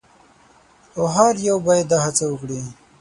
او 0.97 1.03
هر 1.15 1.33
یو 1.47 1.57
باید 1.67 1.85
دا 1.91 1.97
هڅه 2.05 2.25
وکړي. 2.27 2.59